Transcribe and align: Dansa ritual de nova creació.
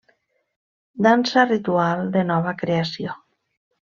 Dansa 1.07 1.43
ritual 1.51 2.01
de 2.15 2.23
nova 2.31 2.55
creació. 2.63 3.15